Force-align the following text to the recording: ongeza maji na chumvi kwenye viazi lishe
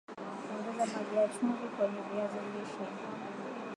ongeza 0.53 0.83
maji 0.83 1.11
na 1.15 1.25
chumvi 1.33 1.67
kwenye 1.75 2.01
viazi 2.09 2.39
lishe 2.53 2.85